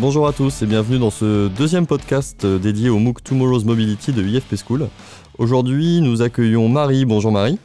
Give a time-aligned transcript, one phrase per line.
[0.00, 4.26] Bonjour à tous et bienvenue dans ce deuxième podcast dédié au MOOC Tomorrow's Mobility de
[4.26, 4.88] IFP School.
[5.36, 7.04] Aujourd'hui, nous accueillons Marie.
[7.04, 7.58] Bonjour Marie.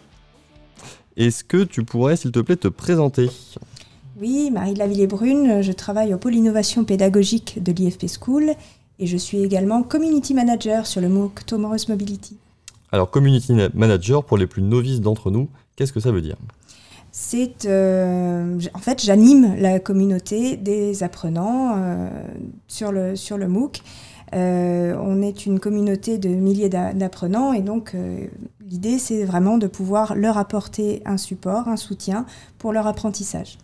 [1.15, 3.29] Est-ce que tu pourrais, s'il te plaît, te présenter?
[4.19, 8.51] Oui, Marie de Lavillée-Brune, je travaille au pôle innovation pédagogique de l'IFP School
[8.99, 12.35] et je suis également Community Manager sur le MOOC Tomorrow's Mobility.
[12.91, 15.47] Alors, Community Manager, pour les plus novices d'entre nous,
[15.77, 16.35] qu'est-ce que ça veut dire?
[17.17, 22.09] C'est euh, en fait j'anime la communauté des apprenants euh,
[22.67, 23.79] sur, le, sur MOOC.
[24.33, 27.95] Euh, on est une communauté de milliers d'apprenants et donc
[28.69, 32.25] l'idée c'est vraiment de pouvoir leur apporter un support, un soutien
[32.57, 33.59] pour leur apprentissage.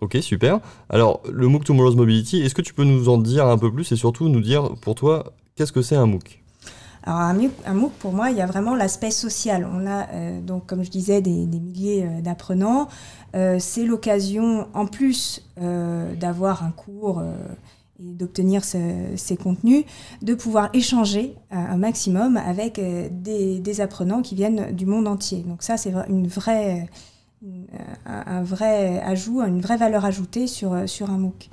[0.00, 0.60] Ok, super.
[0.88, 3.90] Alors le MOOC Tomorrow's Mobility, est-ce que tu peux nous en dire un peu plus
[3.90, 6.44] et surtout nous dire pour toi qu'est-ce que c'est un MOOC?
[7.08, 9.66] Alors un MOOC, pour moi, il y a vraiment l'aspect social.
[9.72, 12.88] On a euh, donc, comme je disais, des, milliers euh, d'apprenants.
[13.34, 17.22] Euh, c'est l'occasion, en plus d'avoir un cours
[17.98, 19.84] et d'obtenir ces contenus,
[20.22, 25.42] de pouvoir échanger un maximum avec des, apprenants qui viennent du monde entier.
[25.48, 26.88] Donc ça, c'est une vraie,
[28.06, 31.48] un vrai ajout, une vraie valeur ajoutée sur, sur un MOOC.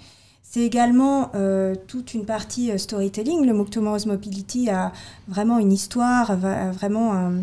[0.56, 3.46] C'est également euh, toute une partie euh, storytelling.
[3.46, 4.94] Le MOOC Tomorrow's Mobility a
[5.28, 7.34] vraiment une histoire, vraiment un,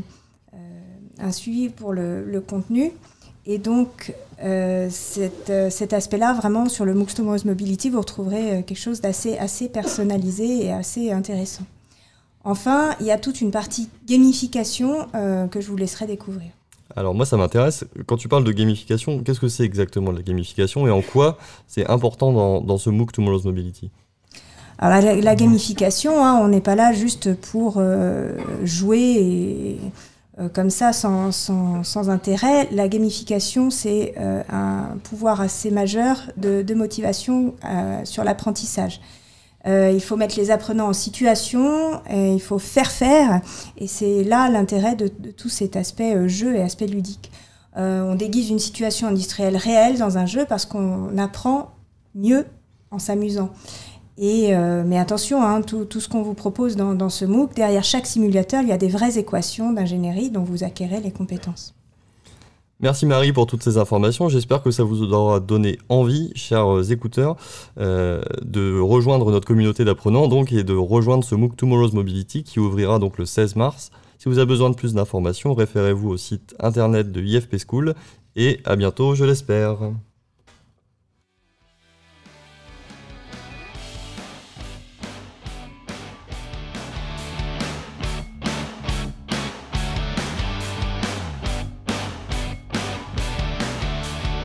[0.55, 2.91] euh, suivi pour le, contenu.
[3.45, 9.37] Et donc, cet, aspect-là, vraiment, sur le MOOC Tomorrow's Mobility, vous retrouverez quelque chose d'assez
[9.37, 11.65] assez personnalisé et assez intéressant.
[12.45, 15.07] Enfin, il y a toute une partie gamification
[15.51, 16.51] que je vous laisserai découvrir.
[16.97, 20.87] Alors moi ça m'intéresse, quand tu parles de gamification, qu'est-ce que c'est exactement la gamification
[20.87, 23.91] et en quoi c'est important dans, ce MOOC Tomorrow's Mobility?
[24.79, 29.79] Alors la, gamification, hein, on n'est pas là juste pour euh, jouer
[30.41, 32.69] euh, comme ça sans, intérêt.
[32.73, 37.55] La gamification, c'est euh, un pouvoir assez majeur de, de motivation
[38.05, 39.01] sur l'apprentissage.
[39.67, 43.40] Euh, il faut mettre les apprenants en situation, et il faut faire faire,
[43.78, 47.30] et c'est là l'intérêt de, tout cet aspect euh, jeu et aspect ludique.
[47.77, 51.70] Euh, on déguise une situation industrielle réelle dans un jeu parce qu'on apprend
[52.14, 52.45] mieux
[52.90, 53.50] en s'amusant.
[54.18, 57.83] Et, mais attention, hein, tout, tout, ce qu'on vous propose dans, dans ce MOOC, derrière
[57.83, 61.74] chaque simulateur, il y a des vraies équations d'ingénierie dont vous acquérez les compétences.
[62.83, 64.29] Merci Marie pour toutes ces informations.
[64.29, 67.37] J'espère que ça vous aura donné envie, chers écouteurs,
[67.79, 72.59] euh, de rejoindre notre communauté d'apprenants donc, et de rejoindre ce MOOC Tomorrow's Mobility qui
[72.59, 73.92] ouvrira donc le 16 mars.
[74.19, 77.95] Si vous avez besoin de plus d'informations, référez-vous au site internet de IFP School
[78.35, 79.79] et à bientôt, je l'espère.